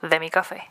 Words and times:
De 0.00 0.18
mi 0.18 0.30
café. 0.30 0.62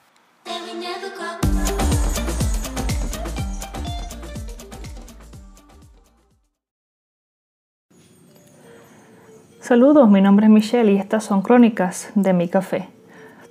Saludos, 9.59 10.09
mi 10.09 10.21
nombre 10.21 10.47
es 10.47 10.51
Michelle 10.51 10.91
y 10.93 10.97
estas 10.97 11.23
son 11.23 11.43
Crónicas 11.43 12.09
de 12.15 12.33
mi 12.33 12.49
café, 12.49 12.89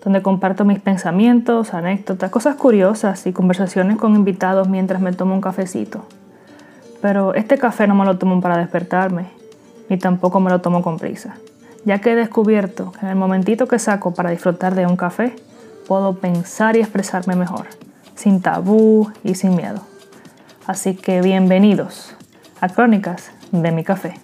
donde 0.05 0.21
comparto 0.21 0.65
mis 0.65 0.81
pensamientos, 0.81 1.75
anécdotas, 1.75 2.31
cosas 2.31 2.57
curiosas 2.57 3.25
y 3.29 3.33
conversaciones 3.33 3.99
con 3.99 4.17
invitados 4.17 4.69
mientras 4.69 5.01
me 5.01 5.13
tomo 5.13 5.35
un 5.35 5.41
cafecito. 5.41 6.05
Pero 7.01 7.35
este 7.35 7.57
café 7.57 7.87
no 7.87 7.95
me 7.95 8.05
lo 8.05 8.19
tomo 8.19 8.41
para 8.41 8.59
despertarme, 8.59 9.31
ni 9.89 9.97
tampoco 9.97 10.41
me 10.41 10.51
lo 10.51 10.61
tomo 10.61 10.83
con 10.83 10.99
prisa, 10.99 11.37
ya 11.85 12.01
que 12.01 12.13
he 12.13 12.17
descubierto 12.17 12.93
que 12.93 13.01
en 13.01 13.09
el 13.09 13.17
momentito 13.17 13.67
que 13.67 13.79
saco 13.79 14.15
para 14.15 14.31
disfrutar 14.31 14.75
de 14.75 14.87
un 14.87 14.97
café, 14.97 15.37
puedo 15.87 16.17
pensar 16.19 16.77
y 16.77 16.81
expresarme 16.81 17.37
mejor, 17.37 17.67
sin 18.15 18.43
tabú 18.43 19.11
y 19.25 19.35
sin 19.35 19.57
miedo. 19.57 19.81
Así 20.67 20.95
que 20.95 21.21
bienvenidos 21.23 22.15
a 22.61 22.69
Crónicas 22.69 23.33
de 23.51 23.73
mi 23.73 23.83
café. 23.83 24.15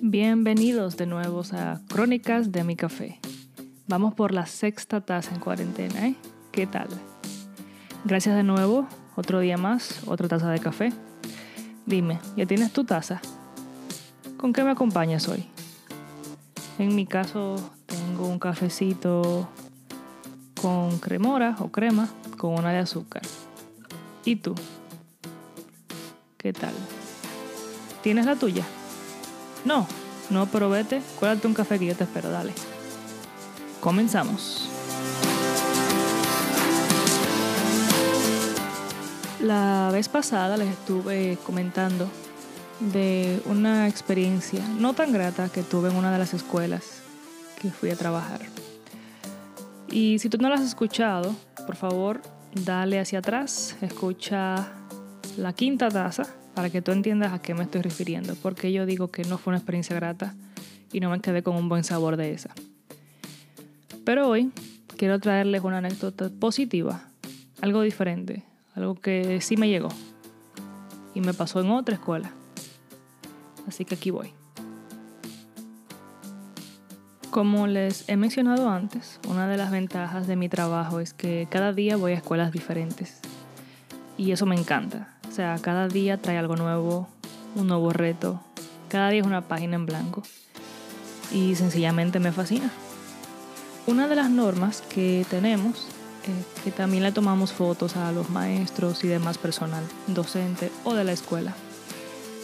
Bienvenidos 0.00 0.96
de 0.96 1.06
nuevo 1.06 1.42
a 1.52 1.80
Crónicas 1.88 2.50
de 2.50 2.64
mi 2.64 2.74
café. 2.74 3.20
Vamos 3.86 4.14
por 4.14 4.32
la 4.32 4.46
sexta 4.46 5.02
taza 5.02 5.34
en 5.34 5.40
cuarentena, 5.40 6.08
¿eh? 6.08 6.14
¿Qué 6.52 6.66
tal? 6.66 6.88
Gracias 8.06 8.36
de 8.36 8.44
nuevo, 8.44 8.86
otro 9.16 9.40
día 9.40 9.56
más, 9.56 10.02
otra 10.06 10.28
taza 10.28 10.48
de 10.48 10.60
café. 10.60 10.92
Dime, 11.86 12.20
¿ya 12.36 12.46
tienes 12.46 12.72
tu 12.72 12.84
taza? 12.84 13.20
¿Con 14.36 14.52
qué 14.52 14.62
me 14.62 14.70
acompañas 14.70 15.26
hoy? 15.26 15.44
En 16.78 16.94
mi 16.94 17.04
caso, 17.04 17.56
tengo 17.86 18.28
un 18.28 18.38
cafecito 18.38 19.48
con 20.62 21.00
cremora 21.00 21.56
o 21.58 21.72
crema 21.72 22.08
con 22.38 22.54
una 22.54 22.70
de 22.70 22.78
azúcar. 22.78 23.22
¿Y 24.24 24.36
tú? 24.36 24.54
¿Qué 26.36 26.52
tal? 26.52 26.74
¿Tienes 28.04 28.24
la 28.24 28.36
tuya? 28.36 28.64
No, 29.64 29.84
no, 30.30 30.46
pero 30.46 30.70
vete, 30.70 31.02
cuélate 31.18 31.48
un 31.48 31.54
café 31.54 31.76
que 31.76 31.86
yo 31.86 31.96
te 31.96 32.04
espero, 32.04 32.30
dale. 32.30 32.52
Comenzamos. 33.80 34.75
La 39.46 39.90
vez 39.92 40.08
pasada 40.08 40.56
les 40.56 40.66
estuve 40.70 41.38
comentando 41.46 42.08
de 42.80 43.40
una 43.46 43.86
experiencia 43.86 44.58
no 44.80 44.92
tan 44.92 45.12
grata 45.12 45.50
que 45.50 45.62
tuve 45.62 45.88
en 45.88 45.94
una 45.94 46.10
de 46.10 46.18
las 46.18 46.34
escuelas 46.34 47.00
que 47.62 47.70
fui 47.70 47.90
a 47.90 47.94
trabajar. 47.94 48.40
Y 49.88 50.18
si 50.18 50.28
tú 50.28 50.38
no 50.38 50.48
la 50.48 50.56
has 50.56 50.62
escuchado, 50.62 51.32
por 51.64 51.76
favor, 51.76 52.22
dale 52.64 52.98
hacia 52.98 53.20
atrás, 53.20 53.76
escucha 53.82 54.66
la 55.36 55.52
quinta 55.52 55.90
taza 55.90 56.24
para 56.56 56.68
que 56.68 56.82
tú 56.82 56.90
entiendas 56.90 57.32
a 57.32 57.40
qué 57.40 57.54
me 57.54 57.62
estoy 57.62 57.82
refiriendo, 57.82 58.34
porque 58.42 58.72
yo 58.72 58.84
digo 58.84 59.12
que 59.12 59.22
no 59.22 59.38
fue 59.38 59.52
una 59.52 59.58
experiencia 59.58 59.94
grata 59.94 60.34
y 60.92 60.98
no 60.98 61.08
me 61.08 61.20
quedé 61.20 61.44
con 61.44 61.54
un 61.54 61.68
buen 61.68 61.84
sabor 61.84 62.16
de 62.16 62.32
esa. 62.32 62.50
Pero 64.04 64.28
hoy 64.28 64.50
quiero 64.96 65.20
traerles 65.20 65.62
una 65.62 65.78
anécdota 65.78 66.30
positiva, 66.30 67.04
algo 67.60 67.82
diferente, 67.82 68.42
algo 68.76 68.94
que 68.94 69.40
sí 69.40 69.56
me 69.56 69.68
llegó 69.68 69.88
y 71.14 71.20
me 71.22 71.34
pasó 71.34 71.60
en 71.60 71.70
otra 71.70 71.94
escuela. 71.94 72.30
Así 73.66 73.84
que 73.84 73.96
aquí 73.96 74.10
voy. 74.10 74.32
Como 77.30 77.66
les 77.66 78.08
he 78.08 78.16
mencionado 78.16 78.68
antes, 78.68 79.18
una 79.28 79.48
de 79.48 79.56
las 79.56 79.70
ventajas 79.70 80.26
de 80.26 80.36
mi 80.36 80.48
trabajo 80.48 81.00
es 81.00 81.12
que 81.14 81.48
cada 81.50 81.72
día 81.72 81.96
voy 81.96 82.12
a 82.12 82.16
escuelas 82.16 82.52
diferentes. 82.52 83.20
Y 84.16 84.32
eso 84.32 84.46
me 84.46 84.56
encanta. 84.56 85.18
O 85.28 85.32
sea, 85.32 85.58
cada 85.60 85.88
día 85.88 86.20
trae 86.20 86.38
algo 86.38 86.56
nuevo, 86.56 87.08
un 87.54 87.66
nuevo 87.66 87.92
reto. 87.92 88.40
Cada 88.88 89.10
día 89.10 89.20
es 89.20 89.26
una 89.26 89.42
página 89.42 89.76
en 89.76 89.86
blanco. 89.86 90.22
Y 91.32 91.56
sencillamente 91.56 92.20
me 92.20 92.32
fascina. 92.32 92.70
Una 93.86 94.06
de 94.08 94.16
las 94.16 94.30
normas 94.30 94.82
que 94.82 95.26
tenemos 95.28 95.86
que 96.64 96.70
también 96.70 97.02
le 97.02 97.12
tomamos 97.12 97.52
fotos 97.52 97.96
a 97.96 98.12
los 98.12 98.30
maestros 98.30 99.04
y 99.04 99.08
demás 99.08 99.38
personal, 99.38 99.84
docente 100.06 100.70
o 100.84 100.94
de 100.94 101.04
la 101.04 101.12
escuela. 101.12 101.54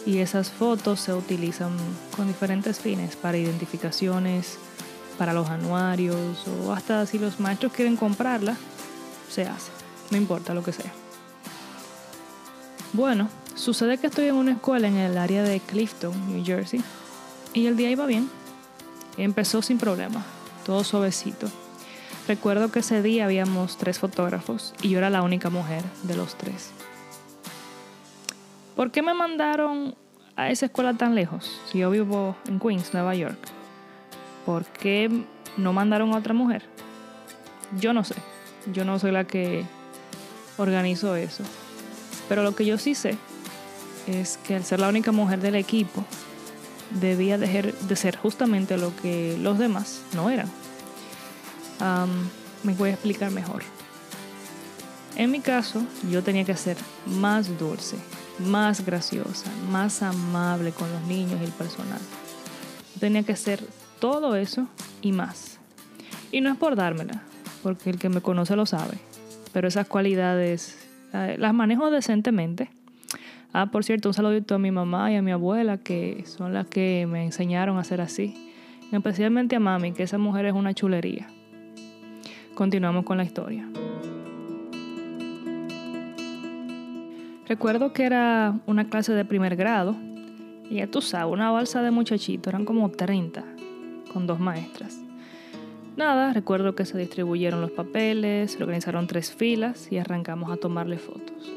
Y 0.04 0.18
esas 0.18 0.50
fotos 0.50 1.00
se 1.00 1.14
utilizan 1.14 1.70
con 2.16 2.26
diferentes 2.26 2.80
fines, 2.80 3.14
para 3.16 3.38
identificaciones, 3.38 4.58
para 5.18 5.32
los 5.32 5.48
anuarios 5.48 6.44
o 6.48 6.72
hasta 6.72 7.06
si 7.06 7.18
los 7.18 7.38
maestros 7.38 7.72
quieren 7.72 7.96
comprarla, 7.96 8.56
se 9.30 9.42
hace, 9.42 9.70
no 10.10 10.16
importa 10.16 10.54
lo 10.54 10.64
que 10.64 10.72
sea. 10.72 10.92
Bueno, 12.92 13.28
sucede 13.54 13.98
que 13.98 14.08
estoy 14.08 14.26
en 14.26 14.34
una 14.34 14.52
escuela 14.52 14.88
en 14.88 14.96
el 14.96 15.16
área 15.16 15.42
de 15.42 15.60
Clifton, 15.60 16.12
New 16.28 16.44
Jersey, 16.44 16.82
y 17.54 17.66
el 17.66 17.76
día 17.76 17.90
iba 17.90 18.06
bien. 18.06 18.28
Empezó 19.16 19.62
sin 19.62 19.78
problema, 19.78 20.24
todo 20.66 20.84
suavecito. 20.84 21.48
Recuerdo 22.28 22.70
que 22.70 22.78
ese 22.78 23.02
día 23.02 23.24
habíamos 23.24 23.76
tres 23.76 23.98
fotógrafos 23.98 24.74
y 24.80 24.90
yo 24.90 24.98
era 24.98 25.10
la 25.10 25.22
única 25.22 25.50
mujer 25.50 25.82
de 26.04 26.16
los 26.16 26.36
tres. 26.36 26.70
¿Por 28.76 28.92
qué 28.92 29.02
me 29.02 29.12
mandaron 29.12 29.96
a 30.36 30.50
esa 30.50 30.66
escuela 30.66 30.94
tan 30.94 31.14
lejos 31.14 31.60
si 31.70 31.78
yo 31.78 31.90
vivo 31.90 32.36
en 32.46 32.60
Queens, 32.60 32.94
Nueva 32.94 33.14
York? 33.16 33.38
¿Por 34.46 34.64
qué 34.64 35.10
no 35.56 35.72
mandaron 35.72 36.12
a 36.12 36.18
otra 36.18 36.32
mujer? 36.32 36.62
Yo 37.78 37.92
no 37.92 38.04
sé. 38.04 38.14
Yo 38.72 38.84
no 38.84 38.98
soy 39.00 39.10
la 39.10 39.24
que 39.24 39.64
organizó 40.58 41.16
eso. 41.16 41.42
Pero 42.28 42.44
lo 42.44 42.54
que 42.54 42.64
yo 42.64 42.78
sí 42.78 42.94
sé 42.94 43.18
es 44.06 44.38
que 44.38 44.54
al 44.54 44.64
ser 44.64 44.78
la 44.78 44.88
única 44.88 45.10
mujer 45.10 45.40
del 45.40 45.56
equipo, 45.56 46.04
debía 47.00 47.36
de 47.36 47.96
ser 47.96 48.16
justamente 48.16 48.76
lo 48.76 48.94
que 48.96 49.36
los 49.40 49.58
demás 49.58 50.02
no 50.14 50.30
eran. 50.30 50.48
Me 52.62 52.74
voy 52.74 52.90
a 52.90 52.92
explicar 52.92 53.30
mejor. 53.30 53.62
En 55.16 55.30
mi 55.30 55.40
caso, 55.40 55.82
yo 56.10 56.22
tenía 56.22 56.44
que 56.44 56.56
ser 56.56 56.76
más 57.06 57.58
dulce, 57.58 57.96
más 58.38 58.84
graciosa, 58.84 59.50
más 59.70 60.02
amable 60.02 60.72
con 60.72 60.90
los 60.90 61.02
niños 61.02 61.38
y 61.40 61.44
el 61.44 61.50
personal. 61.50 62.00
Tenía 62.98 63.22
que 63.22 63.36
ser 63.36 63.62
todo 64.00 64.36
eso 64.36 64.68
y 65.02 65.12
más. 65.12 65.58
Y 66.30 66.40
no 66.40 66.50
es 66.50 66.56
por 66.56 66.76
dármela, 66.76 67.22
porque 67.62 67.90
el 67.90 67.98
que 67.98 68.08
me 68.08 68.22
conoce 68.22 68.56
lo 68.56 68.64
sabe, 68.64 68.98
pero 69.52 69.68
esas 69.68 69.86
cualidades 69.86 70.78
eh, 71.12 71.36
las 71.38 71.52
manejo 71.52 71.90
decentemente. 71.90 72.70
Ah, 73.52 73.66
por 73.66 73.84
cierto, 73.84 74.08
un 74.08 74.14
saludito 74.14 74.54
a 74.54 74.58
mi 74.58 74.70
mamá 74.70 75.12
y 75.12 75.16
a 75.16 75.22
mi 75.22 75.30
abuela, 75.30 75.76
que 75.76 76.24
son 76.26 76.54
las 76.54 76.66
que 76.66 77.06
me 77.06 77.22
enseñaron 77.22 77.76
a 77.76 77.84
ser 77.84 78.00
así. 78.00 78.50
Especialmente 78.90 79.56
a 79.56 79.60
mami, 79.60 79.92
que 79.92 80.04
esa 80.04 80.16
mujer 80.16 80.46
es 80.46 80.54
una 80.54 80.72
chulería. 80.72 81.28
Continuamos 82.54 83.04
con 83.04 83.16
la 83.16 83.24
historia. 83.24 83.66
Recuerdo 87.48 87.92
que 87.92 88.04
era 88.04 88.58
una 88.66 88.88
clase 88.88 89.12
de 89.14 89.24
primer 89.24 89.56
grado 89.56 89.96
y 90.70 90.76
ya 90.76 90.86
tú 90.86 91.00
sabes, 91.00 91.32
una 91.32 91.50
balsa 91.50 91.82
de 91.82 91.90
muchachitos, 91.90 92.52
eran 92.52 92.64
como 92.64 92.90
30, 92.90 93.44
con 94.12 94.26
dos 94.26 94.38
maestras. 94.38 94.98
Nada, 95.96 96.32
recuerdo 96.32 96.74
que 96.74 96.86
se 96.86 96.96
distribuyeron 96.96 97.60
los 97.60 97.70
papeles, 97.70 98.52
se 98.52 98.62
organizaron 98.62 99.06
tres 99.06 99.32
filas 99.32 99.90
y 99.90 99.98
arrancamos 99.98 100.50
a 100.50 100.56
tomarle 100.56 100.98
fotos. 100.98 101.52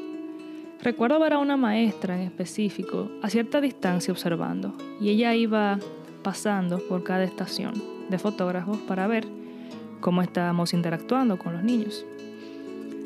Recuerdo 0.82 1.18
ver 1.18 1.32
a 1.32 1.38
una 1.38 1.56
maestra 1.56 2.16
en 2.16 2.22
específico 2.22 3.10
a 3.22 3.30
cierta 3.30 3.60
distancia 3.60 4.12
observando 4.12 4.74
y 5.00 5.08
ella 5.08 5.34
iba 5.34 5.78
pasando 6.22 6.78
por 6.88 7.02
cada 7.02 7.24
estación 7.24 7.74
de 8.10 8.18
fotógrafos 8.18 8.78
para 8.78 9.06
ver 9.06 9.26
cómo 10.06 10.22
estábamos 10.22 10.72
interactuando 10.72 11.36
con 11.36 11.54
los 11.54 11.64
niños. 11.64 12.06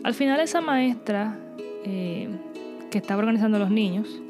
Al 0.05 0.13
final 0.13 0.39
esa 0.39 0.61
maestra 0.61 1.35
eh, 1.83 2.29
que 2.91 2.99
estaba 2.99 3.21
organizando 3.21 3.57
a 3.57 3.61
los 3.61 3.71
niños 3.71 4.21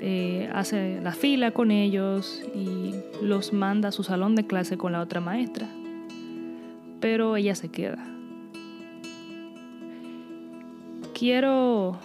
eh, 0.00 0.48
hace 0.54 0.98
la 1.02 1.12
fila 1.12 1.50
con 1.50 1.70
ellos 1.70 2.42
y 2.54 2.94
los 3.20 3.52
manda 3.52 3.90
a 3.90 3.92
su 3.92 4.02
salón 4.02 4.34
de 4.34 4.46
clase 4.46 4.78
con 4.78 4.92
la 4.92 5.02
otra 5.02 5.20
maestra 5.20 5.68
pero 7.00 7.36
ella 7.36 7.54
se 7.54 7.68
queda. 7.68 7.98
Quiero 11.14 11.98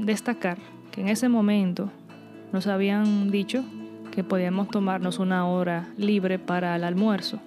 destacar 0.00 0.58
que 0.92 1.00
en 1.00 1.08
ese 1.08 1.28
momento 1.28 1.90
nos 2.52 2.68
habían 2.68 3.30
dicho 3.32 3.64
que 4.12 4.22
podíamos 4.22 4.68
tomarnos 4.68 5.18
una 5.18 5.46
hora 5.48 5.88
libre 5.96 6.38
para 6.38 6.76
el 6.76 6.84
almuerzo, 6.84 7.40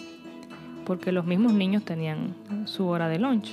porque 0.85 1.11
los 1.11 1.25
mismos 1.25 1.53
niños 1.53 1.83
tenían 1.83 2.35
su 2.65 2.87
hora 2.87 3.09
de 3.09 3.19
lunch. 3.19 3.51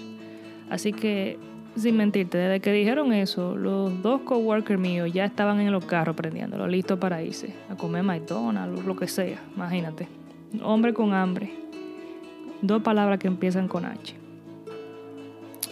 Así 0.70 0.92
que 0.92 1.38
sin 1.76 1.96
mentirte, 1.96 2.38
desde 2.38 2.60
que 2.60 2.72
dijeron 2.72 3.12
eso, 3.12 3.56
los 3.56 4.02
dos 4.02 4.20
coworkers 4.22 4.78
míos 4.78 5.10
ya 5.12 5.24
estaban 5.24 5.60
en 5.60 5.72
los 5.72 5.84
carros 5.84 6.14
prendiéndolo, 6.14 6.66
listos 6.66 6.98
para 6.98 7.22
irse 7.22 7.54
a 7.70 7.76
comer 7.76 8.02
McDonald's, 8.02 8.84
lo 8.84 8.94
que 8.94 9.08
sea, 9.08 9.40
imagínate. 9.56 10.06
Hombre 10.62 10.92
con 10.92 11.14
hambre. 11.14 11.50
Dos 12.60 12.82
palabras 12.82 13.18
que 13.18 13.26
empiezan 13.26 13.68
con 13.68 13.84
H. 13.84 14.14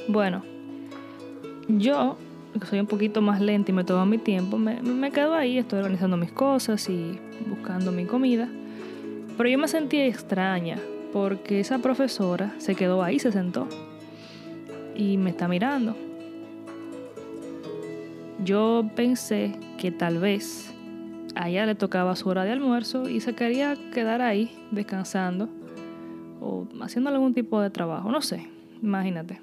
Bueno, 0.08 0.42
yo, 1.68 2.16
que 2.58 2.66
soy 2.66 2.80
un 2.80 2.86
poquito 2.86 3.20
más 3.20 3.40
lenta 3.40 3.70
y 3.70 3.74
me 3.74 3.84
tomo 3.84 4.06
mi 4.06 4.18
tiempo, 4.18 4.58
me, 4.58 4.80
me 4.82 5.12
quedo 5.12 5.34
ahí, 5.34 5.58
estoy 5.58 5.80
organizando 5.80 6.16
mis 6.16 6.32
cosas 6.32 6.88
y 6.88 7.18
buscando 7.46 7.92
mi 7.92 8.06
comida. 8.06 8.48
Pero 9.36 9.48
yo 9.48 9.58
me 9.58 9.68
sentí 9.68 10.00
extraña 10.00 10.78
porque 11.12 11.60
esa 11.60 11.78
profesora 11.78 12.54
se 12.58 12.74
quedó 12.74 13.02
ahí, 13.02 13.18
se 13.18 13.32
sentó 13.32 13.66
y 14.94 15.16
me 15.16 15.30
está 15.30 15.48
mirando. 15.48 15.96
Yo 18.44 18.88
pensé 18.96 19.52
que 19.78 19.90
tal 19.90 20.18
vez 20.18 20.72
a 21.34 21.48
ella 21.48 21.66
le 21.66 21.74
tocaba 21.74 22.16
su 22.16 22.28
hora 22.28 22.44
de 22.44 22.52
almuerzo 22.52 23.08
y 23.08 23.20
se 23.20 23.34
quería 23.34 23.76
quedar 23.92 24.22
ahí 24.22 24.58
descansando 24.70 25.48
o 26.40 26.66
haciendo 26.82 27.10
algún 27.10 27.34
tipo 27.34 27.60
de 27.60 27.70
trabajo, 27.70 28.10
no 28.10 28.22
sé, 28.22 28.48
imagínate. 28.82 29.40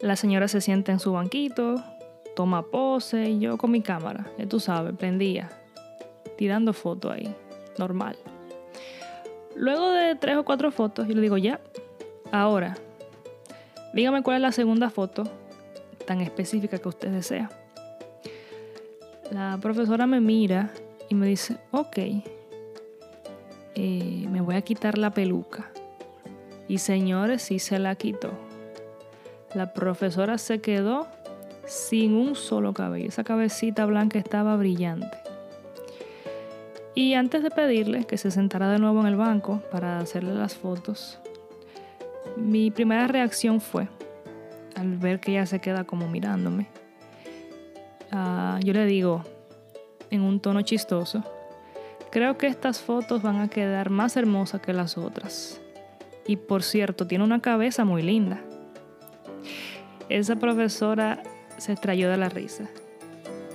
La 0.00 0.16
señora 0.16 0.48
se 0.48 0.60
sienta 0.60 0.92
en 0.92 0.98
su 0.98 1.12
banquito, 1.12 1.82
toma 2.34 2.62
pose 2.62 3.30
y 3.30 3.38
yo 3.38 3.58
con 3.58 3.70
mi 3.70 3.82
cámara, 3.82 4.26
ya 4.38 4.46
tú 4.46 4.58
sabes, 4.58 4.96
prendía, 4.96 5.50
tirando 6.38 6.72
fotos 6.72 7.12
ahí, 7.12 7.34
normal. 7.78 8.16
Luego 9.56 9.90
de 9.90 10.14
tres 10.14 10.36
o 10.36 10.44
cuatro 10.44 10.70
fotos, 10.70 11.08
yo 11.08 11.14
le 11.14 11.20
digo, 11.20 11.36
ya, 11.36 11.60
ahora, 12.30 12.76
dígame 13.92 14.22
cuál 14.22 14.36
es 14.36 14.42
la 14.42 14.52
segunda 14.52 14.90
foto 14.90 15.24
tan 16.06 16.20
específica 16.20 16.78
que 16.78 16.88
usted 16.88 17.10
desea. 17.10 17.50
La 19.30 19.58
profesora 19.60 20.06
me 20.06 20.20
mira 20.20 20.70
y 21.08 21.14
me 21.14 21.26
dice, 21.26 21.56
ok, 21.70 21.98
eh, 23.74 24.26
me 24.28 24.40
voy 24.40 24.56
a 24.56 24.62
quitar 24.62 24.98
la 24.98 25.10
peluca. 25.10 25.70
Y 26.68 26.78
señores, 26.78 27.42
sí 27.42 27.58
se 27.58 27.78
la 27.78 27.94
quitó. 27.94 28.30
La 29.54 29.72
profesora 29.72 30.38
se 30.38 30.60
quedó 30.60 31.08
sin 31.66 32.14
un 32.14 32.34
solo 32.34 32.72
cabello. 32.72 33.08
Esa 33.08 33.24
cabecita 33.24 33.86
blanca 33.86 34.18
estaba 34.18 34.56
brillante. 34.56 35.16
Y 37.00 37.14
antes 37.14 37.42
de 37.42 37.50
pedirle 37.50 38.04
que 38.04 38.18
se 38.18 38.30
sentara 38.30 38.70
de 38.70 38.78
nuevo 38.78 39.00
en 39.00 39.06
el 39.06 39.16
banco 39.16 39.62
para 39.70 40.00
hacerle 40.00 40.34
las 40.34 40.54
fotos, 40.54 41.18
mi 42.36 42.70
primera 42.70 43.06
reacción 43.06 43.62
fue, 43.62 43.88
al 44.76 44.98
ver 44.98 45.18
que 45.18 45.30
ella 45.30 45.46
se 45.46 45.62
queda 45.62 45.84
como 45.84 46.08
mirándome, 46.08 46.66
uh, 48.12 48.58
yo 48.62 48.74
le 48.74 48.84
digo 48.84 49.24
en 50.10 50.20
un 50.20 50.40
tono 50.40 50.60
chistoso, 50.60 51.24
creo 52.10 52.36
que 52.36 52.48
estas 52.48 52.82
fotos 52.82 53.22
van 53.22 53.40
a 53.40 53.48
quedar 53.48 53.88
más 53.88 54.18
hermosas 54.18 54.60
que 54.60 54.74
las 54.74 54.98
otras. 54.98 55.58
Y 56.26 56.36
por 56.36 56.62
cierto, 56.62 57.06
tiene 57.06 57.24
una 57.24 57.40
cabeza 57.40 57.86
muy 57.86 58.02
linda. 58.02 58.42
Esa 60.10 60.36
profesora 60.36 61.22
se 61.56 61.72
extrayó 61.72 62.10
de 62.10 62.18
la 62.18 62.28
risa. 62.28 62.68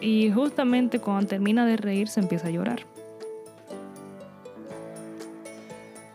Y 0.01 0.31
justamente 0.31 0.97
cuando 0.97 1.27
termina 1.27 1.67
de 1.67 1.77
reír 1.77 2.07
se 2.07 2.21
empieza 2.21 2.47
a 2.47 2.49
llorar. 2.51 2.94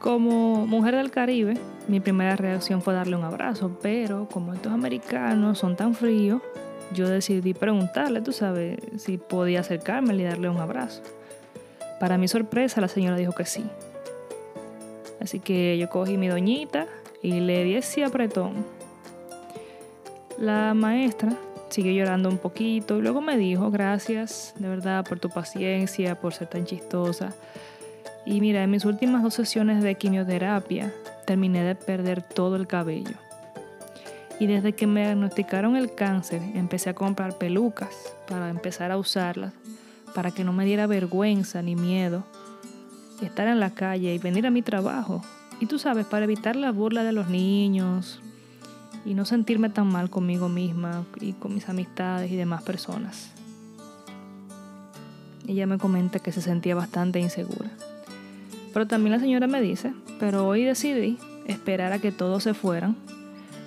Como 0.01 0.67
mujer 0.67 0.97
del 0.97 1.11
Caribe, 1.11 1.55
mi 1.87 2.01
primera 2.01 2.35
reacción 2.35 2.83
fue 2.83 2.95
darle 2.95 3.17
un 3.17 3.23
abrazo, 3.23 3.79
pero 3.81 4.27
como 4.33 4.55
estos 4.55 4.73
americanos 4.73 5.59
son 5.59 5.77
tan 5.77 5.95
fríos, 5.95 6.43
yo 6.95 7.09
decidí 7.09 7.55
preguntarle, 7.55 8.23
tú 8.23 8.33
sabes, 8.33 8.79
si 8.97 9.19
podía 9.19 9.61
acercarme 9.61 10.15
y 10.15 10.25
darle 10.25 10.49
un 10.49 10.57
abrazo. 10.57 11.03
Para 12.01 12.17
mi 12.17 12.27
sorpresa, 12.29 12.81
la 12.81 12.89
señora 12.89 13.17
dijo 13.17 13.33
que 13.33 13.45
sí. 13.45 13.65
Así 15.21 15.39
que 15.39 15.77
yo 15.77 15.89
cogí 15.91 16.17
mi 16.17 16.29
doñita 16.29 16.87
y 17.23 17.41
le 17.41 17.63
di 17.65 17.75
ese 17.77 18.03
apretón 18.03 18.65
la 20.41 20.73
maestra 20.73 21.37
siguió 21.69 21.93
llorando 21.93 22.31
un 22.31 22.39
poquito 22.39 22.97
y 22.99 23.03
luego 23.03 23.21
me 23.21 23.37
dijo, 23.37 23.71
gracias 23.71 24.55
de 24.59 24.69
verdad 24.69 25.05
por 25.07 25.21
tu 25.21 25.29
paciencia, 25.29 26.19
por 26.19 26.33
ser 26.33 26.49
tan 26.49 26.65
chistosa. 26.65 27.35
Y 28.31 28.41
mira, 28.41 28.63
en 28.63 28.71
mis 28.71 28.85
últimas 28.85 29.25
dos 29.25 29.35
sesiones 29.35 29.83
de 29.83 29.97
quimioterapia 29.97 30.95
terminé 31.27 31.65
de 31.65 31.75
perder 31.75 32.23
todo 32.23 32.55
el 32.55 32.69
cabello. 32.69 33.17
Y 34.39 34.47
desde 34.47 34.73
que 34.73 34.87
me 34.87 35.01
diagnosticaron 35.01 35.75
el 35.75 35.97
cáncer, 35.97 36.41
empecé 36.55 36.91
a 36.91 36.95
comprar 36.95 37.39
pelucas 37.39 38.15
para 38.29 38.49
empezar 38.49 38.93
a 38.93 38.99
usarlas, 38.99 39.53
para 40.15 40.31
que 40.31 40.45
no 40.45 40.53
me 40.53 40.65
diera 40.65 40.87
vergüenza 40.87 41.61
ni 41.61 41.75
miedo 41.75 42.23
estar 43.21 43.49
en 43.49 43.59
la 43.59 43.71
calle 43.71 44.15
y 44.15 44.19
venir 44.19 44.47
a 44.47 44.51
mi 44.53 44.63
trabajo. 44.63 45.23
Y 45.59 45.67
tú 45.67 45.81
sabes, 45.81 46.07
para 46.07 46.25
evitar 46.25 46.55
la 46.55 46.71
burla 46.71 47.03
de 47.03 47.11
los 47.11 47.29
niños, 47.29 48.21
y 49.05 49.15
no 49.15 49.25
sentirme 49.25 49.71
tan 49.71 49.89
mal 49.89 50.09
conmigo 50.09 50.49
misma 50.49 51.05
y 51.21 51.33
con 51.33 51.53
mis 51.53 51.69
amistades 51.69 52.31
y 52.31 52.37
demás 52.37 52.63
personas. 52.63 53.33
Ella 55.49 55.67
me 55.67 55.79
comenta 55.79 56.21
que 56.21 56.31
se 56.31 56.43
sentía 56.43 56.77
bastante 56.77 57.19
insegura. 57.19 57.71
Pero 58.73 58.87
también 58.87 59.13
la 59.13 59.21
señora 59.21 59.47
me 59.47 59.61
dice, 59.61 59.93
pero 60.19 60.47
hoy 60.47 60.65
decidí 60.65 61.19
esperar 61.47 61.93
a 61.93 61.99
que 61.99 62.13
todos 62.13 62.43
se 62.43 62.55
fueran 62.55 62.97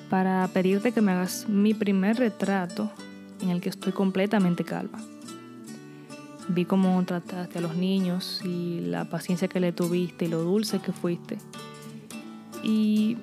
para 0.10 0.48
pedirte 0.48 0.92
que 0.92 1.02
me 1.02 1.12
hagas 1.12 1.48
mi 1.50 1.74
primer 1.74 2.18
retrato 2.18 2.92
en 3.42 3.50
el 3.50 3.62
que 3.62 3.70
estoy 3.70 3.92
completamente 3.92 4.64
calva. 4.64 5.00
Vi 6.48 6.66
cómo 6.66 7.04
trataste 7.06 7.60
a 7.60 7.62
los 7.62 7.76
niños 7.76 8.42
y 8.44 8.82
la 8.82 9.06
paciencia 9.06 9.48
que 9.48 9.60
le 9.60 9.72
tuviste 9.72 10.26
y 10.26 10.28
lo 10.28 10.44
dulce 10.44 10.80
que 10.80 10.92
fuiste 10.92 11.38
y 12.64 13.18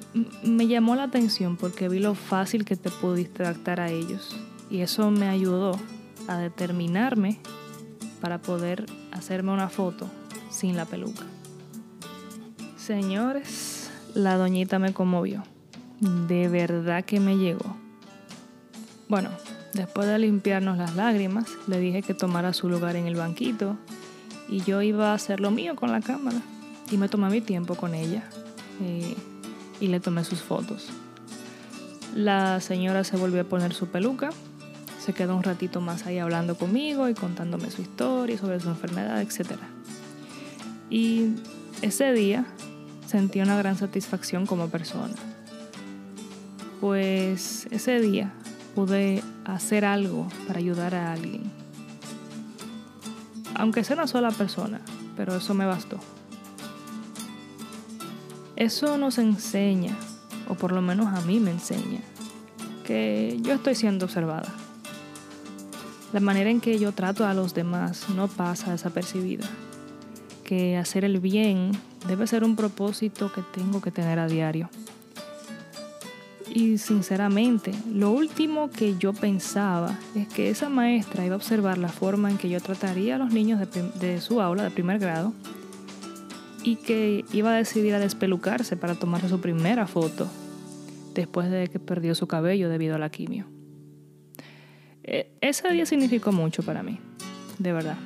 me 0.44 0.68
llamó 0.68 0.94
la 0.94 1.04
atención 1.04 1.56
porque 1.56 1.88
vi 1.88 1.98
lo 1.98 2.14
fácil 2.14 2.64
que 2.64 2.76
te 2.76 2.90
pudiste 2.90 3.42
adaptar 3.42 3.80
a 3.80 3.90
ellos. 3.90 4.36
Y 4.70 4.82
eso 4.82 5.10
me 5.10 5.28
ayudó 5.28 5.72
a 6.28 6.36
determinarme 6.36 7.40
para 8.20 8.38
poder 8.38 8.84
hacerme 9.10 9.52
una 9.52 9.70
foto 9.70 10.08
sin 10.50 10.76
la 10.76 10.84
peluca. 10.84 11.24
Señores, 12.90 13.88
la 14.14 14.36
doñita 14.36 14.80
me 14.80 14.92
conmovió. 14.92 15.44
De 16.00 16.48
verdad 16.48 17.04
que 17.04 17.20
me 17.20 17.36
llegó. 17.36 17.76
Bueno, 19.08 19.30
después 19.74 20.08
de 20.08 20.18
limpiarnos 20.18 20.76
las 20.76 20.96
lágrimas, 20.96 21.46
le 21.68 21.78
dije 21.78 22.02
que 22.02 22.14
tomara 22.14 22.52
su 22.52 22.68
lugar 22.68 22.96
en 22.96 23.06
el 23.06 23.14
banquito 23.14 23.76
y 24.48 24.62
yo 24.62 24.82
iba 24.82 25.12
a 25.12 25.14
hacer 25.14 25.38
lo 25.38 25.52
mío 25.52 25.76
con 25.76 25.92
la 25.92 26.00
cámara. 26.00 26.38
Y 26.90 26.96
me 26.96 27.08
tomé 27.08 27.30
mi 27.30 27.40
tiempo 27.40 27.76
con 27.76 27.94
ella. 27.94 28.24
Eh, 28.82 29.14
y 29.78 29.86
le 29.86 30.00
tomé 30.00 30.24
sus 30.24 30.42
fotos. 30.42 30.88
La 32.16 32.58
señora 32.58 33.04
se 33.04 33.16
volvió 33.16 33.42
a 33.42 33.44
poner 33.44 33.72
su 33.72 33.86
peluca, 33.86 34.30
se 34.98 35.12
quedó 35.12 35.36
un 35.36 35.44
ratito 35.44 35.80
más 35.80 36.06
ahí 36.06 36.18
hablando 36.18 36.56
conmigo 36.56 37.08
y 37.08 37.14
contándome 37.14 37.70
su 37.70 37.82
historia 37.82 38.36
sobre 38.36 38.58
su 38.58 38.68
enfermedad, 38.68 39.22
etc. 39.22 39.52
Y 40.90 41.36
ese 41.82 42.12
día 42.12 42.46
sentí 43.10 43.40
una 43.40 43.56
gran 43.56 43.76
satisfacción 43.76 44.46
como 44.46 44.68
persona. 44.68 45.14
Pues 46.80 47.66
ese 47.72 48.00
día 48.00 48.32
pude 48.76 49.24
hacer 49.44 49.84
algo 49.84 50.28
para 50.46 50.60
ayudar 50.60 50.94
a 50.94 51.12
alguien. 51.12 51.42
Aunque 53.56 53.82
sea 53.82 53.96
una 53.96 54.06
sola 54.06 54.30
persona, 54.30 54.80
pero 55.16 55.34
eso 55.34 55.54
me 55.54 55.66
bastó. 55.66 55.98
Eso 58.54 58.96
nos 58.96 59.18
enseña, 59.18 59.96
o 60.48 60.54
por 60.54 60.70
lo 60.70 60.80
menos 60.80 61.08
a 61.08 61.20
mí 61.22 61.40
me 61.40 61.50
enseña, 61.50 62.00
que 62.84 63.40
yo 63.42 63.54
estoy 63.54 63.74
siendo 63.74 64.06
observada. 64.06 64.54
La 66.12 66.20
manera 66.20 66.48
en 66.48 66.60
que 66.60 66.78
yo 66.78 66.92
trato 66.92 67.26
a 67.26 67.34
los 67.34 67.54
demás 67.54 68.08
no 68.10 68.28
pasa 68.28 68.70
desapercibida. 68.70 69.46
Que 70.44 70.76
hacer 70.76 71.04
el 71.04 71.20
bien 71.20 71.72
debe 72.06 72.26
ser 72.26 72.44
un 72.44 72.56
propósito 72.56 73.32
que 73.32 73.42
tengo 73.42 73.80
que 73.80 73.90
tener 73.90 74.18
a 74.18 74.26
diario. 74.26 74.68
Y 76.52 76.78
sinceramente, 76.78 77.72
lo 77.92 78.10
último 78.10 78.70
que 78.70 78.96
yo 78.98 79.12
pensaba 79.12 79.96
es 80.16 80.26
que 80.26 80.50
esa 80.50 80.68
maestra 80.68 81.24
iba 81.24 81.34
a 81.34 81.36
observar 81.36 81.78
la 81.78 81.88
forma 81.88 82.28
en 82.28 82.38
que 82.38 82.48
yo 82.48 82.60
trataría 82.60 83.14
a 83.14 83.18
los 83.18 83.32
niños 83.32 83.60
de, 84.00 84.20
su 84.20 84.40
aula 84.40 84.64
de 84.64 84.70
primer 84.70 84.98
grado 84.98 85.32
y 86.64 86.76
que 86.76 87.24
iba 87.32 87.52
a 87.52 87.56
decidir 87.56 87.94
a 87.94 88.00
despelucarse 88.00 88.76
para 88.76 88.96
tomarse 88.96 89.28
su 89.28 89.40
primera 89.40 89.86
foto 89.86 90.28
después 91.14 91.50
de 91.50 91.68
que 91.68 91.78
perdió 91.78 92.16
su 92.16 92.26
cabello 92.26 92.68
debido 92.68 92.96
a 92.96 92.98
la 92.98 93.10
quimio. 93.10 93.46
E, 95.04 95.30
ese 95.40 95.70
día 95.70 95.86
significó 95.86 96.32
mucho 96.32 96.64
para 96.64 96.82
mí, 96.82 96.98
de 97.58 97.72
verdad. 97.72 97.96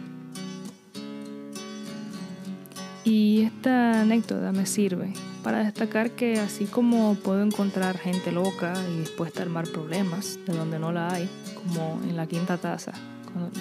Y 3.05 3.43
esta 3.43 4.01
anécdota 4.01 4.51
me 4.53 4.65
sirve 4.65 5.13
para 5.43 5.63
destacar 5.63 6.13
que 6.13 6.41
así 6.41 6.65
como 6.65 7.17
puedo 7.17 7.43
encontrar 7.43 7.99
gente 7.99 8.33
loca 8.33 8.73
y 8.91 9.01
dispuesta 9.01 9.41
a 9.41 9.43
armar 9.43 9.69
problemas 9.69 10.39
de 10.47 10.57
donde 10.57 10.79
no 10.79 10.91
la 10.91 11.13
hay, 11.13 11.29
como 11.55 12.01
en 12.03 12.17
la 12.17 12.27
quinta 12.27 12.57
taza, 12.57 12.93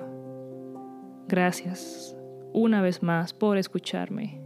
Gracias 1.27 2.15
una 2.53 2.81
vez 2.81 3.03
más 3.03 3.33
por 3.33 3.57
escucharme. 3.57 4.41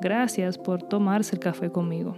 Gracias 0.00 0.58
por 0.58 0.82
tomarse 0.82 1.34
el 1.34 1.40
café 1.40 1.70
conmigo. 1.70 2.16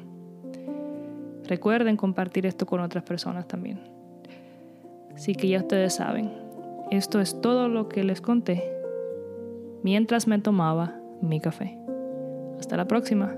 Recuerden 1.44 1.96
compartir 1.96 2.44
esto 2.44 2.66
con 2.66 2.80
otras 2.80 3.04
personas 3.04 3.46
también. 3.48 3.80
Así 5.14 5.34
que 5.34 5.48
ya 5.48 5.58
ustedes 5.58 5.94
saben, 5.94 6.30
esto 6.90 7.20
es 7.20 7.40
todo 7.40 7.68
lo 7.68 7.88
que 7.88 8.04
les 8.04 8.20
conté 8.20 8.62
mientras 9.82 10.26
me 10.26 10.38
tomaba 10.38 10.94
mi 11.22 11.40
café. 11.40 11.78
Hasta 12.58 12.76
la 12.76 12.86
próxima. 12.86 13.34